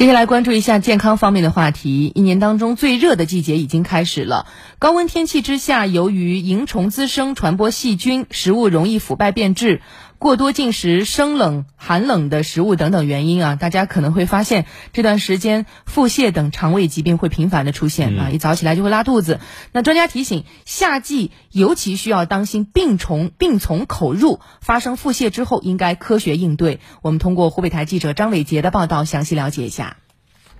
[0.00, 2.10] 接下来关注一下健康方面的话题。
[2.14, 4.46] 一年当中最热的季节已经开始了，
[4.78, 9.82] 高温天气之下，由于蝇虫滋生、传播细菌，食物容易腐败变质。
[10.20, 19.40] 过多进食生冷、寒冷的食物等等原因啊，大家可能会发现这段时间腹泻等肠胃疾病会频繁的出现啊，一早起来就会拉肚子。
[19.72, 26.80] 那专家提醒，夏季尤其需要当心病虫病从口入，发生腹泻之后应该科学应对。
[27.00, 29.96] 我们通过湖北台记者张伟杰的报道详细了解一下。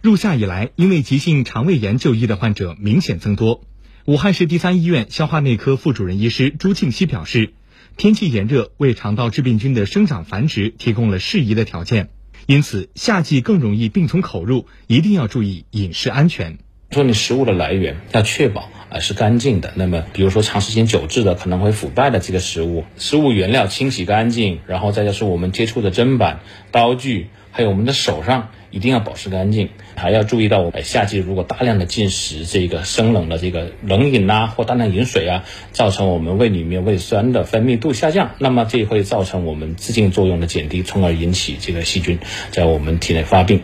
[0.01, 3.61] 入夏以来，因为急性肠胃炎就医的患者明显增多。
[4.07, 7.53] 武汉市第三医院消化内科副主任医师朱庆熙表示。
[7.97, 12.11] 天气炎热，为肠道致病菌的生长繁殖提供了适宜的条件，
[12.47, 16.59] 因此夏季更容易病从口入，一定要注意饮食安全。
[16.91, 26.41] 说你食物的来源要确保啊是干净的，那么比如说长时间久置的可能会腐败的这个食物，食物原料清洗干净，然后再就是我们接触的砧板、
[26.73, 28.49] 刀具，还有我们的手上。
[28.73, 42.21] 一定要保持干净，还要注意到，哎，夏季如果大量的进食这个生冷的这个冷饮呐，或大量饮水啊，造成我们胃里面胃酸的分泌度下降，那么这会造成我们自净作用的减低，从而引起这个细菌
[42.53, 43.61] 在我们体内发病。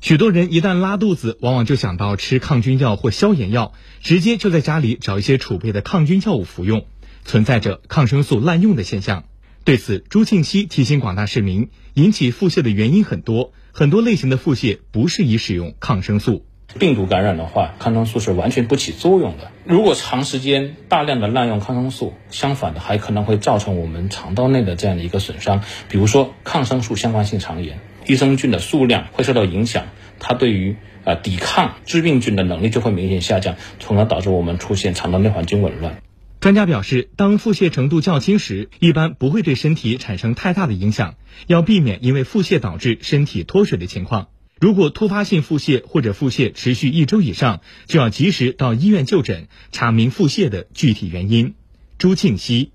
[0.00, 6.86] 许多人一旦拉肚子，往往就想到吃抗菌药或消炎药，直接就在家里找一些储备的抗菌药物服用，
[7.26, 9.24] 存在着抗生素滥用的现象。
[9.62, 13.52] 对此，朱庆熙提醒广大市民，引起腹泻的原因很多。
[13.72, 16.46] 很多类型的腹泻不适宜使用抗生素，
[16.78, 19.52] 病毒感染的话，抗生素是完全不起作用的。
[19.64, 27.78] 如果长时间大量的滥用抗生素，相反的还可能会造成我们肠道内的这样的一个损伤，比如说抗生素相关性肠炎，
[28.10, 29.86] 益生菌的数量会受到影响，
[30.18, 36.02] 它对于啊抵抗致病菌的能力就会明显下降，从而导致我们出现肠道内环境紊乱。
[36.40, 41.14] 专家表示，当腹泻程度较轻时，一般不会对身体产生太大的影响，
[41.46, 44.28] 要避免因为腹泻导致身体脱水的情况。
[44.58, 51.54] 如果突发性腹泻或者腹泻持续一周以上，就要及时到医院就诊，查明腹泻的具体原因。
[51.98, 52.72] 朱庆熙，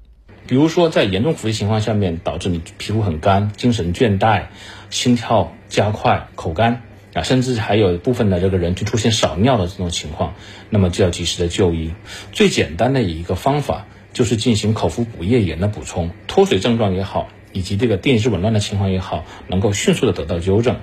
[0.48, 4.46] 比如说在严重腹泻情况下面，导致你皮肤很干、精神倦怠、
[4.90, 6.82] 心跳加快、口干。
[7.16, 10.34] 啊，甚至还有部分的这个人就出现少尿的这种情况，
[10.70, 11.94] 那么就要及时的就医。
[12.34, 20.76] 最简单的一个方法就是进行口服补液盐的补充，脱水症状也好，以及这个电解质紊乱的情况也好，能够迅速的得到纠正。